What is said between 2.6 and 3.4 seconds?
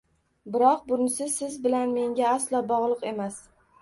bog‘liq emas